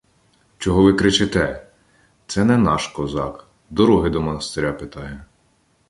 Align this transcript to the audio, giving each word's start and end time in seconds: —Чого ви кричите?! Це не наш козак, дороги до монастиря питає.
—Чого 0.57 0.83
ви 0.83 0.93
кричите?! 0.93 1.67
Це 2.27 2.45
не 2.45 2.57
наш 2.57 2.87
козак, 2.87 3.47
дороги 3.69 4.09
до 4.09 4.21
монастиря 4.21 4.73
питає. 4.73 5.25